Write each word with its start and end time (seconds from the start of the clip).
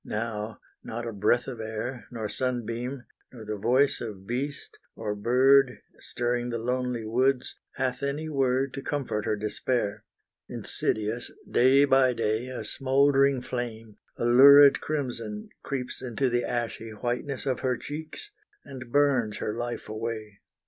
Now, 0.03 0.57
not 0.83 1.05
a 1.05 1.13
breath 1.13 1.47
of 1.47 1.59
air, 1.59 2.07
Nor 2.09 2.27
sunbeam, 2.27 3.03
nor 3.31 3.45
the 3.45 3.55
voice 3.55 4.01
of 4.01 4.25
beast 4.25 4.79
or 4.95 5.13
bird, 5.13 5.77
Stirring 5.99 6.49
the 6.49 6.57
lonely 6.57 7.05
woods, 7.05 7.55
hath 7.75 8.01
any 8.01 8.27
word 8.27 8.73
To 8.73 8.81
comfort 8.81 9.25
her 9.25 9.35
despair. 9.35 10.03
Insidious, 10.49 11.29
day 11.47 11.85
by 11.85 12.13
day 12.13 12.47
A 12.47 12.65
smouldering 12.65 13.43
flame, 13.43 13.97
a 14.17 14.25
lurid 14.25 14.81
crimson 14.81 15.49
creeps 15.61 16.01
Into 16.01 16.31
the 16.31 16.45
ashy 16.45 16.89
whiteness 16.89 17.45
of 17.45 17.59
her 17.59 17.77
cheeks, 17.77 18.31
And 18.65 18.91
burns 18.91 19.37
her 19.37 19.55
life 19.55 19.87
away. 19.87 20.39